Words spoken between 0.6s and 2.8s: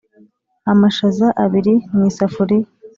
amashaza abiri mu isafuriya